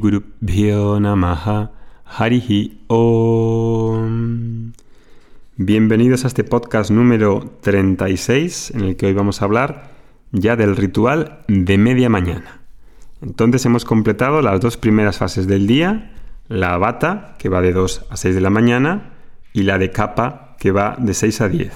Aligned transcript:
Gurubhyo 0.00 0.98
Namaha 0.98 1.72
Harihi 2.06 2.84
Om. 2.88 4.72
Bienvenidos 5.56 6.24
a 6.24 6.28
este 6.28 6.42
podcast 6.42 6.90
número 6.90 7.58
36 7.60 8.70
en 8.70 8.80
el 8.80 8.96
que 8.96 9.06
hoy 9.06 9.12
vamos 9.12 9.42
a 9.42 9.44
hablar 9.44 9.90
ya 10.32 10.56
del 10.56 10.74
ritual 10.76 11.40
de 11.48 11.76
media 11.76 12.08
mañana. 12.08 12.62
Entonces 13.20 13.66
hemos 13.66 13.84
completado 13.84 14.40
las 14.40 14.58
dos 14.62 14.78
primeras 14.78 15.18
fases 15.18 15.46
del 15.46 15.66
día, 15.66 16.12
la 16.48 16.78
bata 16.78 17.36
que 17.38 17.50
va 17.50 17.60
de 17.60 17.72
2 17.72 18.06
a 18.08 18.16
6 18.16 18.34
de 18.34 18.40
la 18.40 18.48
mañana 18.48 19.12
y 19.52 19.64
la 19.64 19.76
de 19.76 19.90
capa 19.90 20.56
que 20.58 20.72
va 20.72 20.96
de 20.98 21.12
6 21.12 21.42
a 21.42 21.48
10. 21.50 21.72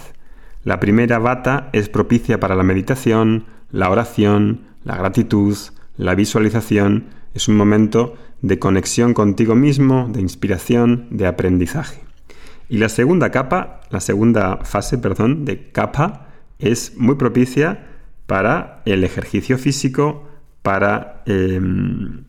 La 0.62 0.80
primera 0.80 1.18
bata 1.18 1.68
es 1.74 1.90
propicia 1.90 2.40
para 2.40 2.54
la 2.54 2.62
meditación, 2.62 3.44
la 3.70 3.90
oración, 3.90 4.62
la 4.82 4.96
gratitud, 4.96 5.54
la 5.96 6.14
visualización 6.14 7.06
es 7.34 7.48
un 7.48 7.56
momento 7.56 8.14
de 8.42 8.58
conexión 8.58 9.14
contigo 9.14 9.54
mismo, 9.54 10.08
de 10.10 10.20
inspiración, 10.20 11.08
de 11.10 11.26
aprendizaje. 11.26 12.00
Y 12.68 12.78
la 12.78 12.88
segunda 12.88 13.30
capa, 13.30 13.80
la 13.90 14.00
segunda 14.00 14.58
fase, 14.64 14.98
perdón, 14.98 15.44
de 15.44 15.70
capa, 15.70 16.28
es 16.58 16.96
muy 16.96 17.16
propicia 17.16 17.86
para 18.26 18.82
el 18.86 19.04
ejercicio 19.04 19.58
físico, 19.58 20.28
para 20.62 21.22
em, 21.26 22.24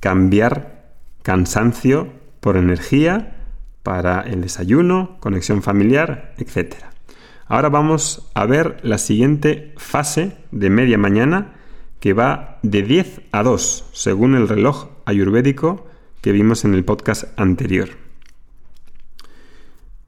cambiar 0.00 0.92
cansancio 1.22 2.12
por 2.40 2.56
energía, 2.56 3.36
para 3.82 4.20
el 4.20 4.42
desayuno, 4.42 5.16
conexión 5.20 5.62
familiar, 5.62 6.34
etc. 6.38 6.74
Ahora 7.46 7.68
vamos 7.68 8.30
a 8.34 8.46
ver 8.46 8.78
la 8.82 8.98
siguiente 8.98 9.74
fase 9.76 10.36
de 10.52 10.70
media 10.70 10.98
mañana, 10.98 11.54
que 12.02 12.14
va 12.14 12.58
de 12.64 12.82
10 12.82 13.20
a 13.30 13.44
2, 13.44 13.84
según 13.92 14.34
el 14.34 14.48
reloj 14.48 14.88
ayurvédico 15.04 15.86
que 16.20 16.32
vimos 16.32 16.64
en 16.64 16.74
el 16.74 16.84
podcast 16.84 17.26
anterior. 17.38 17.90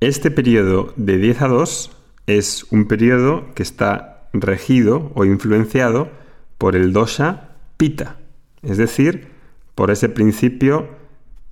Este 0.01 0.33
periodo 0.33 0.93
de 0.97 1.19
10 1.19 1.43
a 1.43 1.47
2 1.47 1.97
es 2.27 2.67
un 2.73 2.89
periodo 2.89 3.55
que 3.55 3.63
está 3.63 4.29
regido 4.33 5.13
o 5.15 5.25
influenciado 5.25 6.11
por 6.59 6.75
el 6.75 6.93
dosha 6.93 7.51
pita, 7.77 8.19
es 8.63 8.77
decir, 8.77 9.29
por 9.77 9.93
ese 9.93 10.09
principio 10.09 10.89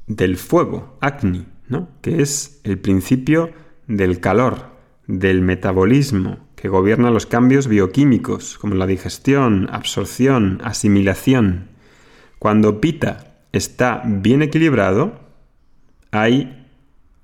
del 0.08 0.36
fuego, 0.36 0.98
Agni, 1.00 1.47
¿no? 1.69 1.89
que 2.00 2.20
es 2.20 2.61
el 2.64 2.80
principio 2.80 3.52
del 3.86 4.19
calor, 4.19 4.72
del 5.06 5.41
metabolismo, 5.41 6.39
que 6.62 6.68
gobierna 6.68 7.10
los 7.10 7.27
cambios 7.27 7.66
bioquímicos 7.66 8.56
como 8.56 8.77
la 8.77 8.86
digestión, 8.86 9.68
absorción, 9.72 10.60
asimilación. 10.62 11.70
Cuando 12.38 12.80
Pita 12.80 13.34
está 13.50 14.00
bien 14.05 14.42
equilibrado, 14.42 15.18
hay 16.12 16.68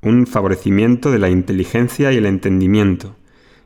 un 0.03 0.27
favorecimiento 0.27 1.13
de 1.13 1.21
la 1.21 1.31
inteligencia 1.31 2.11
y 2.11 2.17
el 2.17 2.27
entendimiento. 2.27 3.15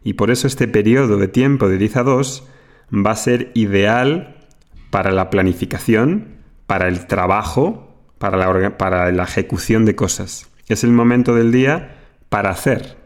Y 0.04 0.12
por 0.12 0.30
eso 0.30 0.46
este 0.46 0.68
periodo 0.68 1.16
de 1.16 1.28
tiempo 1.28 1.70
de 1.70 1.78
10 1.78 1.96
a 1.96 2.02
2 2.02 2.48
va 2.94 3.12
a 3.12 3.16
ser 3.16 3.50
ideal 3.54 4.36
para 4.90 5.10
la 5.10 5.30
planificación, 5.30 6.36
para 6.66 6.86
el 6.86 7.06
trabajo, 7.06 7.96
para 8.18 8.36
la, 8.36 8.76
para 8.76 9.10
la 9.10 9.22
ejecución 9.22 9.86
de 9.86 9.96
cosas. 9.96 10.50
Es 10.68 10.84
el 10.84 10.92
momento 10.92 11.34
del 11.34 11.50
día 11.50 11.96
para 12.28 12.50
hacer, 12.50 12.98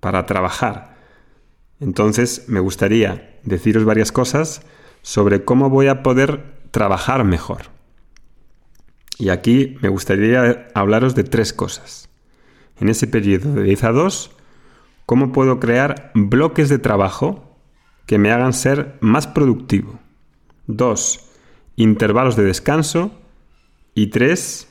para 0.00 0.26
trabajar, 0.26 0.97
entonces 1.80 2.44
me 2.48 2.60
gustaría 2.60 3.38
deciros 3.44 3.84
varias 3.84 4.12
cosas 4.12 4.62
sobre 5.02 5.44
cómo 5.44 5.70
voy 5.70 5.88
a 5.88 6.02
poder 6.02 6.58
trabajar 6.70 7.24
mejor. 7.24 7.62
Y 9.18 9.30
aquí 9.30 9.76
me 9.80 9.88
gustaría 9.88 10.68
hablaros 10.74 11.14
de 11.14 11.24
tres 11.24 11.52
cosas. 11.52 12.08
En 12.80 12.88
ese 12.88 13.06
periodo 13.06 13.54
de 13.54 13.64
10 13.64 13.84
a 13.84 13.92
2, 13.92 14.30
cómo 15.06 15.32
puedo 15.32 15.58
crear 15.58 16.12
bloques 16.14 16.68
de 16.68 16.78
trabajo 16.78 17.56
que 18.06 18.18
me 18.18 18.30
hagan 18.30 18.52
ser 18.52 18.96
más 19.00 19.26
productivo. 19.26 19.98
Dos, 20.66 21.30
intervalos 21.76 22.36
de 22.36 22.44
descanso. 22.44 23.10
Y 23.94 24.08
tres, 24.08 24.68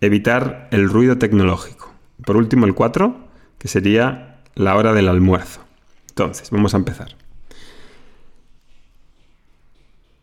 evitar 0.00 0.68
el 0.72 0.88
ruido 0.88 1.18
tecnológico. 1.18 1.92
Por 2.24 2.36
último, 2.36 2.66
el 2.66 2.74
cuatro, 2.74 3.28
que 3.58 3.68
sería 3.68 4.42
la 4.54 4.76
hora 4.76 4.92
del 4.92 5.08
almuerzo. 5.08 5.60
Entonces, 6.20 6.50
vamos 6.50 6.74
a 6.74 6.76
empezar. 6.76 7.16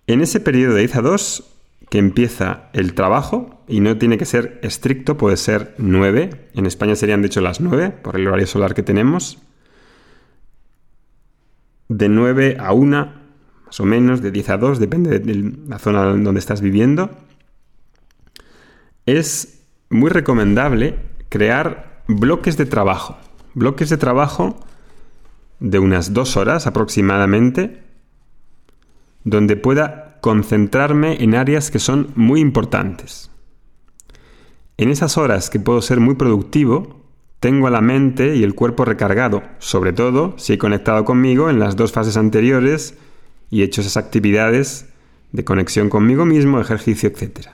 En 0.06 0.22
ese 0.22 0.40
periodo 0.40 0.75
de 0.75 0.84
IZA 0.84 1.02
2 1.02 1.44
que 1.90 1.97
empieza 1.97 2.69
el 2.74 2.94
trabajo, 2.94 3.63
y 3.68 3.80
no 3.80 3.97
tiene 3.97 4.19
que 4.19 4.25
ser 4.25 4.59
estricto, 4.62 5.18
puede 5.18 5.38
ser 5.38 5.74
9, 5.80 6.50
en 6.53 6.66
España 6.68 6.96
serían 6.96 7.22
de 7.22 7.28
hecho 7.28 7.41
las 7.41 7.62
9, 7.62 7.90
por 7.90 8.16
el 8.16 8.28
horario 8.28 8.46
solar 8.46 8.75
que 8.75 8.84
tenemos, 8.84 9.40
de 11.88 12.09
9 12.09 12.57
a 12.59 12.74
1, 12.74 13.13
más 13.66 13.80
o 13.80 13.86
menos, 13.86 14.22
de 14.22 14.30
10 14.30 14.50
a 14.50 14.57
2, 14.57 14.80
depende 14.80 15.18
de 15.18 15.53
la 15.68 15.80
zona 15.80 16.03
donde 16.03 16.40
estás 16.40 16.62
viviendo, 16.62 17.09
es 19.07 19.63
muy 19.90 20.12
recomendable 20.12 21.00
crear 21.30 22.03
bloques 22.07 22.56
de 22.56 22.68
trabajo. 22.68 23.18
Bloques 23.56 23.90
de 23.90 23.97
trabajo 23.97 24.67
de 25.59 25.79
unas 25.79 26.13
dos 26.13 26.38
horas 26.38 26.68
aproximadamente, 26.68 27.81
donde 29.23 29.56
pueda 29.56 30.19
concentrarme 30.22 31.23
en 31.23 31.35
áreas 31.35 31.72
que 31.72 31.79
son 31.79 32.12
muy 32.16 32.40
importantes. 32.40 33.31
En 34.78 34.90
esas 34.90 35.18
horas 35.18 35.50
que 35.50 35.59
puedo 35.59 35.81
ser 35.81 36.00
muy 36.00 36.16
productivo, 36.16 37.01
tengo 37.40 37.69
la 37.69 37.81
mente 37.81 38.35
y 38.35 38.44
el 38.44 38.56
cuerpo 38.56 38.85
recargado, 38.85 39.44
sobre 39.59 39.94
todo 39.94 40.34
si 40.38 40.53
he 40.53 40.57
conectado 40.57 41.06
conmigo 41.06 41.50
en 41.50 41.59
las 41.59 41.75
dos 41.75 41.91
fases 41.91 42.18
anteriores 42.18 42.95
y 43.50 43.62
he 43.62 43.66
hecho 43.66 43.81
esas 43.81 43.97
actividades 43.97 44.88
de 45.31 45.44
conexión 45.44 45.89
conmigo 45.89 46.25
mismo, 46.25 46.59
ejercicio, 46.59 47.09
etc. 47.09 47.50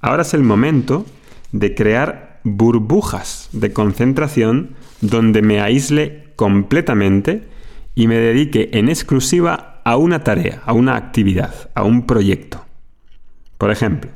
Ahora 0.00 0.22
es 0.22 0.34
el 0.34 0.42
momento 0.42 1.04
de 1.52 1.74
crear 1.74 2.40
burbujas 2.44 3.48
de 3.52 3.72
concentración 3.72 4.70
donde 5.00 5.42
me 5.42 5.60
aísle 5.60 6.21
completamente 6.36 7.48
y 7.94 8.08
me 8.08 8.16
dedique 8.16 8.70
en 8.72 8.88
exclusiva 8.88 9.80
a 9.84 9.96
una 9.96 10.24
tarea, 10.24 10.62
a 10.64 10.72
una 10.72 10.96
actividad, 10.96 11.70
a 11.74 11.82
un 11.82 12.06
proyecto. 12.06 12.64
Por 13.58 13.70
ejemplo, 13.70 14.10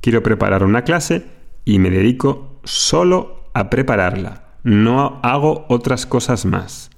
quiero 0.00 0.22
preparar 0.22 0.64
una 0.64 0.82
clase 0.82 1.24
y 1.64 1.78
me 1.78 1.90
dedico 1.90 2.60
solo 2.64 3.48
a 3.54 3.70
prepararla. 3.70 4.44
No 4.64 5.20
hago 5.22 5.66
otras 5.68 6.06
cosas 6.06 6.44
más. 6.44 6.90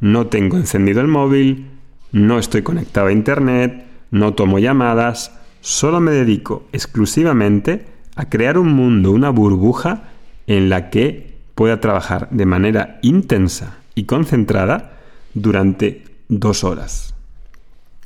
No 0.00 0.26
tengo 0.26 0.56
encendido 0.56 1.00
el 1.00 1.08
móvil, 1.08 1.70
no 2.10 2.38
estoy 2.38 2.62
conectado 2.62 3.08
a 3.08 3.12
Internet, 3.12 3.86
no 4.10 4.34
tomo 4.34 4.58
llamadas, 4.58 5.38
solo 5.60 6.00
me 6.00 6.10
dedico 6.10 6.66
exclusivamente 6.72 7.86
a 8.16 8.28
crear 8.28 8.58
un 8.58 8.72
mundo, 8.72 9.12
una 9.12 9.30
burbuja 9.30 10.04
en 10.46 10.68
la 10.68 10.90
que 10.90 11.38
pueda 11.54 11.80
trabajar 11.80 12.28
de 12.30 12.46
manera 12.46 12.98
intensa 13.02 13.81
y 13.94 14.04
concentrada 14.04 15.00
durante 15.34 16.04
dos 16.28 16.64
horas. 16.64 17.14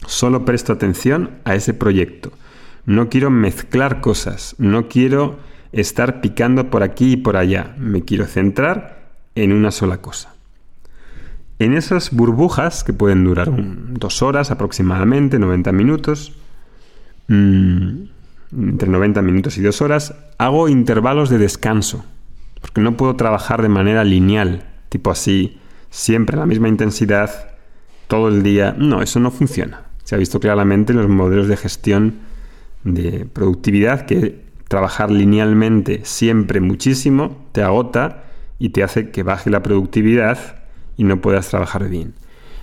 Solo 0.06 0.44
presto 0.44 0.72
atención 0.72 1.30
a 1.44 1.54
ese 1.54 1.74
proyecto. 1.74 2.32
No 2.84 3.08
quiero 3.08 3.30
mezclar 3.30 4.00
cosas, 4.00 4.54
no 4.58 4.88
quiero 4.88 5.38
estar 5.72 6.20
picando 6.20 6.70
por 6.70 6.82
aquí 6.82 7.12
y 7.12 7.16
por 7.16 7.36
allá. 7.36 7.74
Me 7.78 8.02
quiero 8.02 8.26
centrar 8.26 9.10
en 9.34 9.52
una 9.52 9.70
sola 9.70 9.98
cosa. 9.98 10.34
En 11.58 11.74
esas 11.74 12.10
burbujas, 12.10 12.84
que 12.84 12.92
pueden 12.92 13.24
durar 13.24 13.50
dos 13.50 14.22
horas 14.22 14.50
aproximadamente, 14.50 15.38
90 15.38 15.72
minutos, 15.72 16.34
mm, 17.28 18.02
entre 18.52 18.88
90 18.88 19.22
minutos 19.22 19.56
y 19.56 19.62
dos 19.62 19.80
horas, 19.80 20.14
hago 20.38 20.68
intervalos 20.68 21.30
de 21.30 21.38
descanso, 21.38 22.04
porque 22.60 22.82
no 22.82 22.96
puedo 22.96 23.16
trabajar 23.16 23.62
de 23.62 23.70
manera 23.70 24.04
lineal, 24.04 24.64
tipo 24.90 25.10
así, 25.10 25.58
siempre 25.96 26.36
la 26.36 26.44
misma 26.44 26.68
intensidad, 26.68 27.56
todo 28.06 28.28
el 28.28 28.42
día. 28.42 28.74
No, 28.76 29.00
eso 29.00 29.18
no 29.18 29.30
funciona. 29.30 29.84
Se 30.04 30.14
ha 30.14 30.18
visto 30.18 30.40
claramente 30.40 30.92
en 30.92 30.98
los 30.98 31.08
modelos 31.08 31.48
de 31.48 31.56
gestión 31.56 32.16
de 32.84 33.26
productividad 33.32 34.04
que 34.04 34.44
trabajar 34.68 35.10
linealmente 35.10 36.02
siempre 36.04 36.60
muchísimo 36.60 37.46
te 37.52 37.62
agota 37.62 38.24
y 38.58 38.70
te 38.70 38.82
hace 38.82 39.10
que 39.10 39.22
baje 39.22 39.48
la 39.48 39.62
productividad 39.62 40.38
y 40.98 41.04
no 41.04 41.22
puedas 41.22 41.48
trabajar 41.48 41.88
bien. 41.88 42.12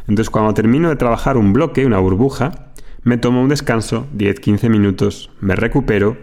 Entonces 0.01 0.30
cuando 0.30 0.53
termino 0.53 0.89
de 0.89 0.95
trabajar 0.95 1.35
un 1.35 1.53
bloque, 1.53 1.88
una 1.88 1.97
burbuja, 1.97 2.71
me 3.03 3.18
tomo 3.18 3.41
un 3.41 3.50
descanso, 3.50 4.06
10-15 4.15 4.69
minutos, 4.69 5.31
me 5.41 5.56
recupero, 5.56 6.18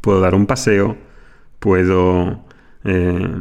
puedo 0.00 0.20
dar 0.20 0.34
un 0.34 0.46
paseo, 0.46 0.96
puedo 1.60 2.44
eh, 2.84 3.32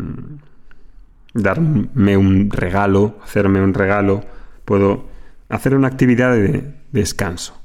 darme 1.34 2.18
un 2.18 2.50
regalo, 2.52 3.18
hacerme 3.24 3.62
un 3.62 3.74
regalo, 3.74 4.24
puedo 4.66 5.08
hacer 5.50 5.76
una 5.76 5.88
actividad 5.88 6.34
de 6.34 6.74
descanso. 6.92 7.60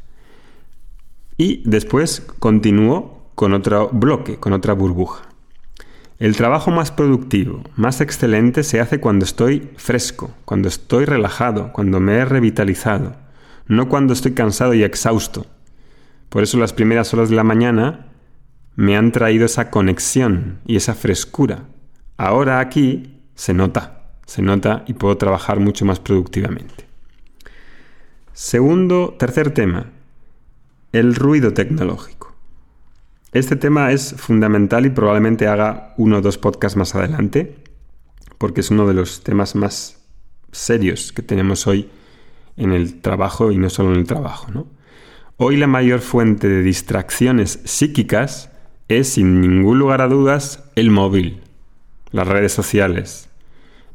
Y 1.36 1.62
después 1.64 2.26
continúo 2.38 3.30
con 3.34 3.54
otro 3.54 3.88
bloque, 3.92 4.36
con 4.36 4.52
otra 4.52 4.72
burbuja. 4.72 5.22
El 6.18 6.36
trabajo 6.36 6.72
más 6.72 6.90
productivo, 6.90 7.62
más 7.76 8.00
excelente 8.00 8.64
se 8.64 8.80
hace 8.80 8.98
cuando 8.98 9.24
estoy 9.24 9.70
fresco, 9.76 10.32
cuando 10.44 10.66
estoy 10.66 11.04
relajado, 11.04 11.72
cuando 11.72 12.00
me 12.00 12.14
he 12.14 12.24
revitalizado, 12.24 13.14
no 13.68 13.88
cuando 13.88 14.14
estoy 14.14 14.32
cansado 14.32 14.74
y 14.74 14.82
exhausto. 14.82 15.46
Por 16.28 16.42
eso 16.42 16.58
las 16.58 16.72
primeras 16.72 17.14
horas 17.14 17.30
de 17.30 17.36
la 17.36 17.44
mañana 17.44 18.06
me 18.74 18.96
han 18.96 19.12
traído 19.12 19.46
esa 19.46 19.70
conexión 19.70 20.58
y 20.66 20.74
esa 20.74 20.94
frescura. 20.94 21.66
Ahora 22.16 22.58
aquí 22.58 23.17
se 23.38 23.54
nota, 23.54 24.00
se 24.26 24.42
nota 24.42 24.82
y 24.88 24.94
puedo 24.94 25.16
trabajar 25.16 25.60
mucho 25.60 25.84
más 25.84 26.00
productivamente. 26.00 26.88
Segundo, 28.32 29.14
tercer 29.16 29.52
tema, 29.52 29.92
el 30.92 31.14
ruido 31.14 31.54
tecnológico. 31.54 32.34
Este 33.30 33.54
tema 33.54 33.92
es 33.92 34.16
fundamental 34.18 34.86
y 34.86 34.90
probablemente 34.90 35.46
haga 35.46 35.94
uno 35.98 36.18
o 36.18 36.20
dos 36.20 36.36
podcasts 36.36 36.76
más 36.76 36.96
adelante, 36.96 37.54
porque 38.38 38.60
es 38.60 38.72
uno 38.72 38.88
de 38.88 38.94
los 38.94 39.22
temas 39.22 39.54
más 39.54 40.04
serios 40.50 41.12
que 41.12 41.22
tenemos 41.22 41.68
hoy 41.68 41.88
en 42.56 42.72
el 42.72 43.00
trabajo 43.00 43.52
y 43.52 43.56
no 43.56 43.70
solo 43.70 43.92
en 43.92 44.00
el 44.00 44.06
trabajo. 44.06 44.48
Hoy 45.36 45.56
la 45.56 45.68
mayor 45.68 46.00
fuente 46.00 46.48
de 46.48 46.62
distracciones 46.62 47.60
psíquicas 47.64 48.50
es, 48.88 49.10
sin 49.10 49.40
ningún 49.40 49.78
lugar 49.78 50.00
a 50.00 50.08
dudas, 50.08 50.64
el 50.74 50.90
móvil, 50.90 51.40
las 52.10 52.26
redes 52.26 52.52
sociales 52.52 53.27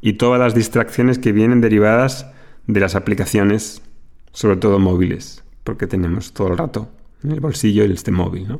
y 0.04 0.12
todas 0.12 0.38
las 0.38 0.54
distracciones 0.54 1.18
que 1.18 1.32
vienen 1.32 1.62
derivadas 1.62 2.30
de 2.66 2.78
las 2.78 2.94
aplicaciones, 2.94 3.80
sobre 4.32 4.58
todo 4.58 4.78
móviles, 4.78 5.42
porque 5.64 5.86
tenemos 5.86 6.34
todo 6.34 6.48
el 6.48 6.58
rato 6.58 6.90
en 7.22 7.30
el 7.32 7.40
bolsillo 7.40 7.84
este 7.84 8.10
móvil. 8.10 8.58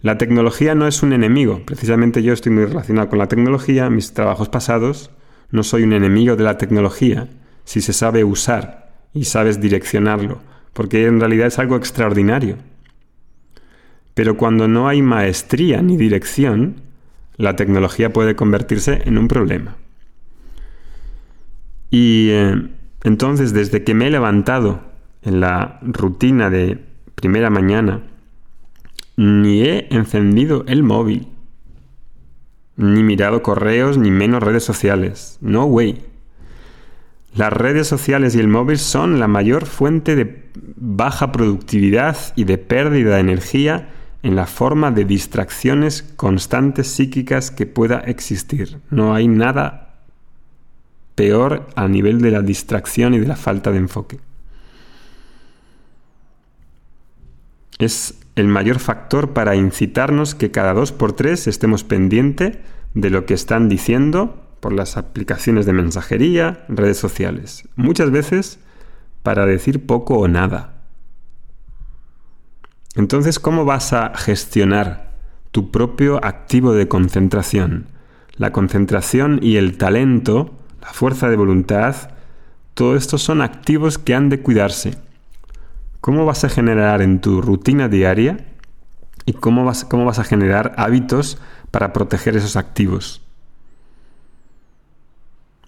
La 0.00 0.18
tecnología 0.18 0.74
no 0.74 0.88
es 0.88 1.04
un 1.04 1.12
enemigo, 1.12 1.62
precisamente 1.64 2.24
yo 2.24 2.32
estoy 2.32 2.50
muy 2.50 2.64
relacionado 2.64 3.08
con 3.08 3.20
la 3.20 3.28
tecnología, 3.28 3.88
mis 3.88 4.14
trabajos 4.14 4.48
pasados, 4.48 5.12
no 5.52 5.62
soy 5.62 5.84
un 5.84 5.92
enemigo 5.92 6.34
de 6.34 6.42
la 6.42 6.58
tecnología 6.58 7.28
si 7.62 7.80
se 7.80 7.92
sabe 7.92 8.24
usar 8.24 8.92
y 9.14 9.26
sabes 9.26 9.60
direccionarlo, 9.60 10.40
porque 10.72 11.06
en 11.06 11.20
realidad 11.20 11.46
es 11.46 11.60
algo 11.60 11.76
extraordinario 11.76 12.56
pero 14.14 14.36
cuando 14.36 14.68
no 14.68 14.88
hay 14.88 15.02
maestría 15.02 15.80
ni 15.82 15.96
dirección, 15.96 16.82
la 17.36 17.56
tecnología 17.56 18.12
puede 18.12 18.36
convertirse 18.36 19.02
en 19.04 19.18
un 19.18 19.28
problema. 19.28 19.76
Y 21.92 22.30
eh, 22.30 22.70
entonces, 23.04 23.52
desde 23.52 23.84
que 23.84 23.92
me 23.92 24.06
he 24.06 24.10
levantado 24.10 24.80
en 25.20 25.40
la 25.40 25.78
rutina 25.82 26.48
de 26.48 26.82
primera 27.14 27.50
mañana, 27.50 28.00
ni 29.16 29.60
he 29.62 29.94
encendido 29.94 30.64
el 30.68 30.82
móvil, 30.82 31.28
ni 32.76 33.02
mirado 33.02 33.42
correos, 33.42 33.98
ni 33.98 34.10
menos 34.10 34.42
redes 34.42 34.64
sociales. 34.64 35.36
No 35.42 35.66
way. 35.66 36.02
Las 37.34 37.52
redes 37.52 37.88
sociales 37.88 38.34
y 38.34 38.40
el 38.40 38.48
móvil 38.48 38.78
son 38.78 39.20
la 39.20 39.28
mayor 39.28 39.66
fuente 39.66 40.16
de 40.16 40.50
baja 40.54 41.30
productividad 41.30 42.16
y 42.36 42.44
de 42.44 42.56
pérdida 42.56 43.16
de 43.16 43.20
energía 43.20 43.90
en 44.22 44.34
la 44.34 44.46
forma 44.46 44.92
de 44.92 45.04
distracciones 45.04 46.02
constantes 46.16 46.86
psíquicas 46.86 47.50
que 47.50 47.66
pueda 47.66 47.98
existir. 47.98 48.78
No 48.88 49.14
hay 49.14 49.28
nada 49.28 49.81
peor 51.14 51.66
a 51.74 51.88
nivel 51.88 52.20
de 52.20 52.30
la 52.30 52.42
distracción 52.42 53.14
y 53.14 53.18
de 53.18 53.26
la 53.26 53.36
falta 53.36 53.70
de 53.70 53.78
enfoque. 53.78 54.20
Es 57.78 58.18
el 58.36 58.48
mayor 58.48 58.78
factor 58.78 59.32
para 59.32 59.56
incitarnos 59.56 60.34
que 60.34 60.50
cada 60.50 60.72
dos 60.72 60.92
por 60.92 61.12
tres 61.12 61.46
estemos 61.46 61.84
pendientes 61.84 62.58
de 62.94 63.10
lo 63.10 63.26
que 63.26 63.34
están 63.34 63.68
diciendo 63.68 64.42
por 64.60 64.72
las 64.72 64.96
aplicaciones 64.96 65.66
de 65.66 65.72
mensajería, 65.72 66.64
redes 66.68 66.96
sociales. 66.96 67.68
Muchas 67.76 68.10
veces 68.10 68.58
para 69.22 69.46
decir 69.46 69.86
poco 69.86 70.18
o 70.18 70.28
nada. 70.28 70.82
Entonces, 72.94 73.38
¿cómo 73.38 73.64
vas 73.64 73.92
a 73.92 74.12
gestionar 74.14 75.12
tu 75.50 75.70
propio 75.70 76.24
activo 76.24 76.74
de 76.74 76.88
concentración? 76.88 77.86
La 78.36 78.52
concentración 78.52 79.38
y 79.42 79.56
el 79.56 79.78
talento, 79.78 80.54
la 80.82 80.92
fuerza 80.92 81.30
de 81.30 81.36
voluntad, 81.36 81.94
todo 82.74 82.96
esto 82.96 83.16
son 83.16 83.40
activos 83.40 83.98
que 83.98 84.14
han 84.14 84.28
de 84.28 84.40
cuidarse. 84.40 84.98
¿Cómo 86.00 86.26
vas 86.26 86.44
a 86.44 86.48
generar 86.48 87.00
en 87.00 87.20
tu 87.20 87.40
rutina 87.40 87.88
diaria 87.88 88.44
y 89.24 89.34
cómo 89.34 89.64
vas, 89.64 89.84
cómo 89.84 90.04
vas 90.04 90.18
a 90.18 90.24
generar 90.24 90.74
hábitos 90.76 91.38
para 91.70 91.92
proteger 91.92 92.36
esos 92.36 92.56
activos? 92.56 93.22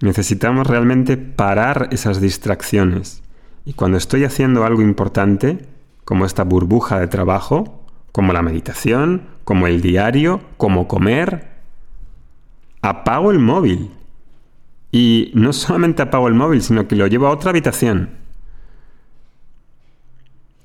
Necesitamos 0.01 0.67
realmente 0.67 1.17
parar 1.17 1.89
esas 1.93 2.21
distracciones. 2.21 3.23
Y 3.65 3.75
cuando 3.75 3.97
estoy 3.97 4.25
haciendo 4.25 4.65
algo 4.65 4.83
importante, 4.83 5.67
como 6.05 6.27
esta 6.27 6.43
burbuja 6.43 6.99
de 6.99 7.07
trabajo, 7.07 7.85
como 8.11 8.33
la 8.33 8.43
meditación, 8.43 9.23
como 9.45 9.67
el 9.67 9.81
diario, 9.81 10.41
como 10.57 10.89
comer, 10.89 11.49
apago 12.83 13.31
el 13.31 13.39
móvil. 13.39 13.91
Y 14.95 15.33
no 15.35 15.53
solamente 15.53 16.03
apago 16.03 16.29
el 16.29 16.35
móvil, 16.35 16.63
sino 16.63 16.87
que 16.87 16.95
lo 16.95 17.09
llevo 17.09 17.27
a 17.27 17.31
otra 17.31 17.51
habitación. 17.51 18.11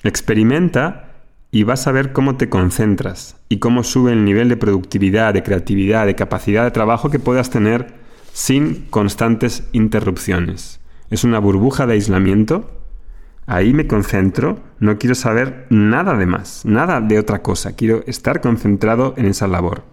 Experimenta 0.03 1.23
y 1.49 1.63
vas 1.63 1.87
a 1.87 1.91
ver 1.91 2.13
cómo 2.13 2.37
te 2.37 2.47
concentras 2.47 3.37
y 3.49 3.57
cómo 3.57 3.83
sube 3.83 4.13
el 4.13 4.25
nivel 4.25 4.47
de 4.47 4.57
productividad, 4.57 5.33
de 5.33 5.41
creatividad, 5.41 6.05
de 6.05 6.13
capacidad 6.13 6.63
de 6.63 6.69
trabajo 6.69 7.09
que 7.09 7.17
puedas 7.17 7.49
tener 7.49 7.95
sin 8.31 8.85
constantes 8.91 9.67
interrupciones. 9.71 10.79
Es 11.09 11.23
una 11.23 11.39
burbuja 11.39 11.87
de 11.87 11.93
aislamiento 11.93 12.79
Ahí 13.49 13.73
me 13.73 13.87
concentro, 13.87 14.59
no 14.79 14.99
quiero 14.99 15.15
saber 15.15 15.65
nada 15.71 16.15
de 16.15 16.27
más, 16.27 16.65
nada 16.65 17.01
de 17.01 17.17
otra 17.17 17.41
cosa, 17.41 17.75
quiero 17.75 18.03
estar 18.05 18.41
concentrado 18.41 19.15
en 19.17 19.25
esa 19.25 19.47
labor. 19.47 19.85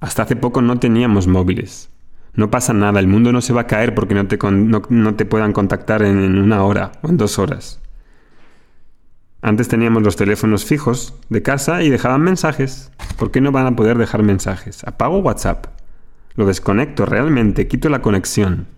Hasta 0.00 0.22
hace 0.22 0.36
poco 0.36 0.62
no 0.62 0.78
teníamos 0.78 1.26
móviles. 1.26 1.90
No 2.40 2.50
pasa 2.50 2.72
nada, 2.72 3.00
el 3.00 3.06
mundo 3.06 3.32
no 3.32 3.42
se 3.42 3.52
va 3.52 3.60
a 3.60 3.66
caer 3.66 3.94
porque 3.94 4.14
no 4.14 4.26
te, 4.26 4.38
no, 4.40 5.14
te 5.14 5.26
puedan 5.26 5.52
contactar 5.52 6.00
en, 6.00 6.18
en 6.24 6.38
una 6.38 6.64
hora 6.64 6.92
o 7.02 7.10
en 7.10 7.18
dos 7.18 7.38
horas. 7.38 7.80
Antes 9.42 9.68
teníamos 9.68 10.02
los 10.02 10.16
teléfonos 10.16 10.64
fijos 10.64 11.12
de 11.28 11.42
casa 11.42 11.82
y 11.82 11.90
dejaban 11.90 12.22
mensajes. 12.22 12.92
¿Por 13.18 13.30
qué 13.30 13.42
no 13.42 13.52
van 13.52 13.66
a 13.66 13.76
poder 13.76 13.98
dejar 13.98 14.22
mensajes? 14.22 14.82
Apago 14.84 15.18
WhatsApp. 15.18 15.66
Lo 16.34 16.46
desconecto 16.46 17.04
realmente, 17.04 17.68
quito 17.68 17.90
la 17.90 18.00
conexión. 18.00 18.68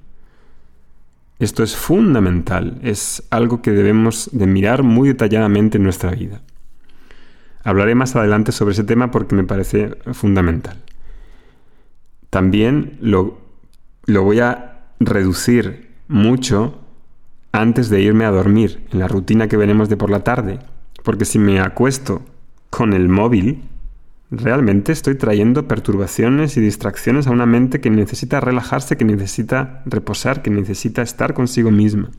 Esto 1.38 1.62
es 1.62 1.76
fundamental, 1.76 2.80
es 2.82 3.22
algo 3.30 3.62
que 3.62 3.70
debemos 3.70 4.28
de 4.32 4.48
mirar 4.48 4.82
muy 4.82 5.06
detalladamente 5.06 5.78
en 5.78 5.84
nuestra 5.84 6.10
vida. 6.10 6.40
Hablaré 7.62 7.94
más 7.94 8.16
adelante 8.16 8.50
sobre 8.50 8.72
ese 8.72 8.82
tema 8.82 9.12
porque 9.12 9.36
me 9.36 9.44
parece 9.44 9.98
fundamental. 10.14 10.82
También 12.28 12.96
lo, 13.02 13.41
lo 14.06 14.22
voy 14.22 14.40
a 14.40 14.80
reducir 15.00 15.90
mucho 16.08 16.78
antes 17.52 17.90
de 17.90 18.00
irme 18.00 18.24
a 18.24 18.30
dormir, 18.30 18.86
en 18.92 18.98
la 18.98 19.08
rutina 19.08 19.48
que 19.48 19.56
veremos 19.56 19.88
de 19.88 19.96
por 19.96 20.10
la 20.10 20.24
tarde, 20.24 20.58
porque 21.02 21.24
si 21.24 21.38
me 21.38 21.60
acuesto 21.60 22.22
con 22.70 22.94
el 22.94 23.08
móvil, 23.08 23.62
realmente 24.30 24.92
estoy 24.92 25.16
trayendo 25.16 25.68
perturbaciones 25.68 26.56
y 26.56 26.60
distracciones 26.60 27.26
a 27.26 27.30
una 27.30 27.44
mente 27.44 27.80
que 27.80 27.90
necesita 27.90 28.40
relajarse, 28.40 28.96
que 28.96 29.04
necesita 29.04 29.82
reposar, 29.84 30.42
que 30.42 30.50
necesita 30.50 31.02
estar 31.02 31.34
consigo 31.34 31.70
misma. 31.70 32.10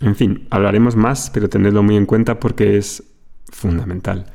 En 0.00 0.16
fin, 0.16 0.48
hablaremos 0.50 0.96
más, 0.96 1.30
pero 1.30 1.48
tenedlo 1.48 1.84
muy 1.84 1.96
en 1.96 2.06
cuenta 2.06 2.40
porque 2.40 2.76
es 2.76 3.04
fundamental. 3.52 4.26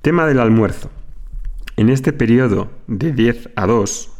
Tema 0.00 0.26
del 0.26 0.40
almuerzo. 0.40 0.90
En 1.76 1.88
este 1.88 2.12
periodo 2.12 2.70
de 2.86 3.12
10 3.12 3.50
a 3.56 3.66
2, 3.66 4.10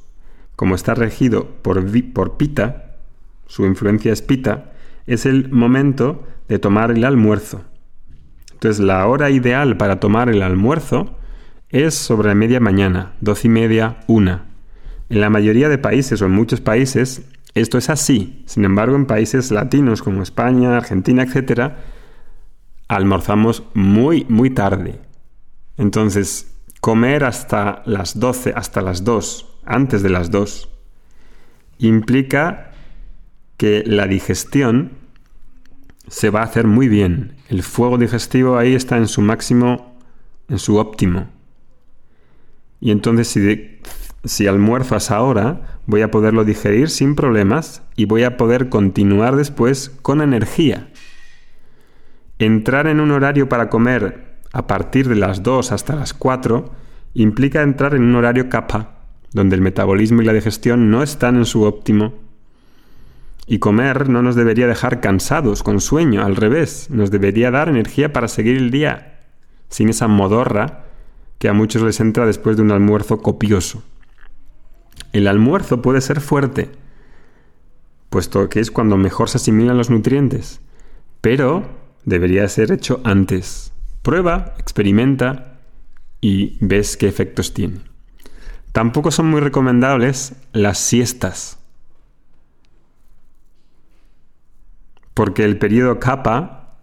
como 0.56 0.74
está 0.74 0.94
regido 0.94 1.48
por, 1.62 1.84
por 2.12 2.36
Pita, 2.36 2.96
su 3.46 3.66
influencia 3.66 4.12
es 4.12 4.22
Pita, 4.22 4.72
es 5.06 5.26
el 5.26 5.50
momento 5.50 6.26
de 6.48 6.58
tomar 6.58 6.90
el 6.90 7.04
almuerzo 7.04 7.64
entonces 8.62 8.84
la 8.84 9.04
hora 9.08 9.28
ideal 9.30 9.76
para 9.76 9.98
tomar 9.98 10.28
el 10.28 10.40
almuerzo 10.40 11.16
es 11.70 11.94
sobre 11.94 12.32
media 12.36 12.60
mañana, 12.60 13.14
doce 13.20 13.48
y 13.48 13.50
media, 13.50 14.04
una. 14.06 14.50
En 15.08 15.20
la 15.20 15.30
mayoría 15.30 15.68
de 15.68 15.78
países 15.78 16.22
o 16.22 16.26
en 16.26 16.30
muchos 16.30 16.60
países 16.60 17.22
esto 17.56 17.76
es 17.76 17.90
así. 17.90 18.44
Sin 18.46 18.64
embargo, 18.64 18.94
en 18.94 19.06
países 19.06 19.50
latinos 19.50 20.00
como 20.00 20.22
España, 20.22 20.76
Argentina, 20.76 21.24
etc., 21.24 21.72
almorzamos 22.86 23.64
muy, 23.74 24.26
muy 24.28 24.50
tarde. 24.50 25.00
Entonces, 25.76 26.51
comer 26.82 27.22
hasta 27.22 27.84
las 27.86 28.18
12, 28.18 28.54
hasta 28.56 28.82
las 28.82 29.04
2, 29.04 29.60
antes 29.64 30.02
de 30.02 30.10
las 30.10 30.32
2, 30.32 30.68
implica 31.78 32.72
que 33.56 33.84
la 33.86 34.08
digestión 34.08 34.90
se 36.08 36.30
va 36.30 36.40
a 36.40 36.44
hacer 36.44 36.66
muy 36.66 36.88
bien. 36.88 37.36
El 37.48 37.62
fuego 37.62 37.98
digestivo 37.98 38.58
ahí 38.58 38.74
está 38.74 38.96
en 38.96 39.06
su 39.06 39.22
máximo, 39.22 39.96
en 40.48 40.58
su 40.58 40.76
óptimo. 40.76 41.28
Y 42.80 42.90
entonces 42.90 43.28
si, 43.28 43.78
si 44.24 44.48
almuerzo 44.48 44.96
a 44.96 44.98
esa 44.98 45.22
hora, 45.22 45.78
voy 45.86 46.02
a 46.02 46.10
poderlo 46.10 46.44
digerir 46.44 46.90
sin 46.90 47.14
problemas 47.14 47.84
y 47.94 48.06
voy 48.06 48.24
a 48.24 48.36
poder 48.36 48.70
continuar 48.70 49.36
después 49.36 49.88
con 50.02 50.20
energía. 50.20 50.90
Entrar 52.40 52.88
en 52.88 52.98
un 52.98 53.12
horario 53.12 53.48
para 53.48 53.70
comer 53.70 54.31
a 54.52 54.66
partir 54.66 55.08
de 55.08 55.16
las 55.16 55.42
2 55.42 55.72
hasta 55.72 55.96
las 55.96 56.12
4 56.14 56.70
implica 57.14 57.62
entrar 57.62 57.94
en 57.94 58.02
un 58.02 58.14
horario 58.16 58.48
capa, 58.48 58.98
donde 59.32 59.56
el 59.56 59.62
metabolismo 59.62 60.22
y 60.22 60.24
la 60.24 60.32
digestión 60.32 60.90
no 60.90 61.02
están 61.02 61.36
en 61.36 61.46
su 61.46 61.62
óptimo. 61.62 62.14
Y 63.46 63.58
comer 63.58 64.08
no 64.08 64.22
nos 64.22 64.36
debería 64.36 64.66
dejar 64.66 65.00
cansados, 65.00 65.62
con 65.62 65.80
sueño, 65.80 66.24
al 66.24 66.36
revés, 66.36 66.88
nos 66.90 67.10
debería 67.10 67.50
dar 67.50 67.68
energía 67.68 68.12
para 68.12 68.28
seguir 68.28 68.56
el 68.56 68.70
día, 68.70 69.20
sin 69.68 69.88
esa 69.88 70.06
modorra 70.06 70.84
que 71.38 71.48
a 71.48 71.52
muchos 71.52 71.82
les 71.82 71.98
entra 72.00 72.24
después 72.24 72.56
de 72.56 72.62
un 72.62 72.70
almuerzo 72.70 73.18
copioso. 73.18 73.82
El 75.12 75.26
almuerzo 75.26 75.82
puede 75.82 76.00
ser 76.00 76.20
fuerte, 76.20 76.70
puesto 78.10 78.48
que 78.48 78.60
es 78.60 78.70
cuando 78.70 78.96
mejor 78.96 79.28
se 79.28 79.38
asimilan 79.38 79.76
los 79.76 79.90
nutrientes, 79.90 80.60
pero 81.20 81.64
debería 82.04 82.46
ser 82.48 82.70
hecho 82.70 83.00
antes. 83.04 83.72
Prueba, 84.02 84.54
experimenta 84.58 85.60
y 86.20 86.58
ves 86.60 86.96
qué 86.96 87.06
efectos 87.08 87.54
tiene. 87.54 87.80
Tampoco 88.72 89.10
son 89.10 89.26
muy 89.26 89.40
recomendables 89.40 90.34
las 90.52 90.78
siestas. 90.78 91.58
Porque 95.14 95.44
el 95.44 95.58
periodo 95.58 96.00
capa 96.00 96.78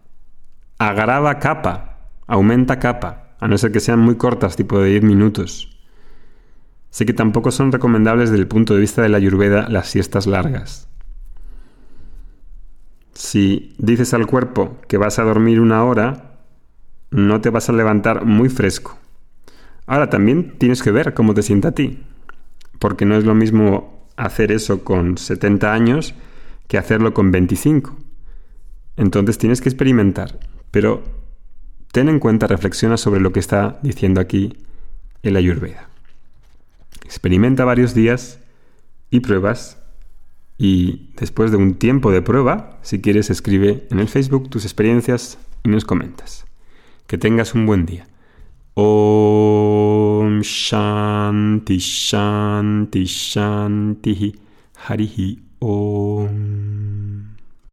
agrava 0.78 1.40
capa, 1.40 2.10
aumenta 2.26 2.80
capa, 2.80 3.36
a 3.40 3.48
no 3.48 3.58
ser 3.58 3.72
que 3.72 3.80
sean 3.80 4.00
muy 4.00 4.16
cortas, 4.16 4.56
tipo 4.56 4.80
de 4.80 4.90
10 4.90 5.04
minutos. 5.04 5.78
Así 6.92 7.06
que 7.06 7.14
tampoco 7.14 7.52
son 7.52 7.72
recomendables 7.72 8.30
desde 8.30 8.42
el 8.42 8.48
punto 8.48 8.74
de 8.74 8.80
vista 8.80 9.02
de 9.02 9.10
la 9.10 9.18
ayurveda 9.18 9.68
las 9.70 9.90
siestas 9.90 10.26
largas. 10.26 10.88
Si 13.14 13.76
dices 13.78 14.14
al 14.14 14.26
cuerpo 14.26 14.78
que 14.88 14.98
vas 14.98 15.20
a 15.20 15.24
dormir 15.24 15.60
una 15.60 15.84
hora, 15.84 16.29
no 17.12 17.42
te 17.42 17.50
vas 17.50 17.70
a 17.70 17.74
levantar 17.74 18.26
muy 18.26 18.50
fresco. 18.50 18.98
Ahora 19.86 20.10
también 20.10 20.58
tienes 20.58 20.84
que 20.84 20.92
ver 20.92 21.14
cómo 21.14 21.34
te 21.34 21.42
sienta 21.42 21.70
a 21.70 21.72
ti, 21.74 22.04
porque 22.78 23.06
no 23.06 23.16
es 23.16 23.26
lo 23.26 23.36
mismo 23.36 24.08
hacer 24.16 24.52
eso 24.52 24.84
con 24.84 25.18
70 25.18 25.74
años 25.74 26.14
que 26.68 26.78
hacerlo 26.78 27.14
con 27.14 27.32
25. 27.32 27.98
Entonces 28.98 29.38
tienes 29.38 29.62
que 29.62 29.70
experimentar, 29.70 30.40
pero 30.72 31.04
ten 31.92 32.10
en 32.10 32.20
cuenta, 32.20 32.48
reflexiona 32.48 32.98
sobre 32.98 33.22
lo 33.22 33.32
que 33.32 33.40
está 33.40 33.80
diciendo 33.82 34.22
aquí 34.22 34.58
el 35.24 35.36
Ayurveda. 35.36 35.90
Experimenta 37.06 37.66
varios 37.66 37.94
días 37.94 38.40
y 39.10 39.22
pruebas 39.22 39.82
y 40.58 41.10
después 41.16 41.52
de 41.52 41.58
un 41.58 41.76
tiempo 41.76 42.12
de 42.12 42.22
prueba, 42.22 42.78
si 42.84 43.02
quieres, 43.02 43.30
escribe 43.30 43.88
en 43.90 44.00
el 44.00 44.10
Facebook 44.10 44.50
tus 44.50 44.66
experiencias 44.66 45.40
y 45.64 45.70
nos 45.70 45.86
comentas. 45.86 46.46
Que 47.10 47.18
tengas 47.18 47.56
un 47.56 47.66
buen 47.66 47.88
día. 47.88 48.06
Om 48.76 50.42
Shanti 50.44 51.80
Shanti 51.80 53.04
Shanti 53.08 54.36
Harihi 54.86 55.40
Om. 55.58 56.99